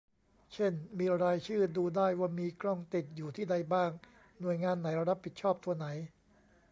[0.53, 3.91] เช่น มีรายชื่อดูได้ว่ามีกล้องติดอยู่ที่ใดบ้าง
[4.39, 5.87] หน่วยงานไหนรับผิดชอบตัวไหน